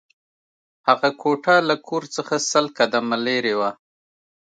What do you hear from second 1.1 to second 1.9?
کوټه له